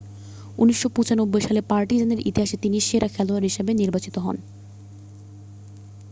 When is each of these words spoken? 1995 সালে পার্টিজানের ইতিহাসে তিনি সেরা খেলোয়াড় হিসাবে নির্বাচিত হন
1995 0.57 1.47
সালে 1.47 1.61
পার্টিজানের 1.69 2.19
ইতিহাসে 2.21 2.57
তিনি 2.57 2.77
সেরা 2.79 3.07
খেলোয়াড় 3.07 3.45
হিসাবে 3.45 3.71
নির্বাচিত 3.73 4.15
হন 4.17 4.37